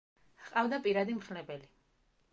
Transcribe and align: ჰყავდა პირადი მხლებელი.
ჰყავდა 0.45 0.79
პირადი 0.87 1.19
მხლებელი. 1.19 1.73